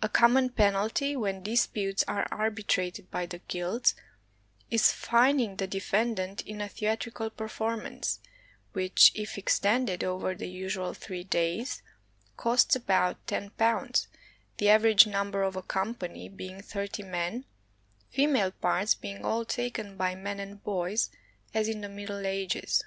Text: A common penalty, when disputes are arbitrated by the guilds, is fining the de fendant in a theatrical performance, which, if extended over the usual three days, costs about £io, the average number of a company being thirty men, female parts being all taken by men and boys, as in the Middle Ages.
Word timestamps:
A 0.00 0.08
common 0.08 0.50
penalty, 0.50 1.16
when 1.16 1.42
disputes 1.42 2.04
are 2.06 2.24
arbitrated 2.30 3.10
by 3.10 3.26
the 3.26 3.40
guilds, 3.48 3.96
is 4.70 4.92
fining 4.92 5.56
the 5.56 5.66
de 5.66 5.80
fendant 5.80 6.44
in 6.46 6.60
a 6.60 6.68
theatrical 6.68 7.30
performance, 7.30 8.20
which, 8.74 9.10
if 9.16 9.36
extended 9.36 10.04
over 10.04 10.36
the 10.36 10.46
usual 10.48 10.94
three 10.94 11.24
days, 11.24 11.82
costs 12.36 12.76
about 12.76 13.26
£io, 13.26 14.06
the 14.58 14.68
average 14.68 15.08
number 15.08 15.42
of 15.42 15.56
a 15.56 15.62
company 15.62 16.28
being 16.28 16.60
thirty 16.60 17.02
men, 17.02 17.44
female 18.08 18.52
parts 18.52 18.94
being 18.94 19.24
all 19.24 19.44
taken 19.44 19.96
by 19.96 20.14
men 20.14 20.38
and 20.38 20.62
boys, 20.62 21.10
as 21.52 21.66
in 21.66 21.80
the 21.80 21.88
Middle 21.88 22.24
Ages. 22.24 22.84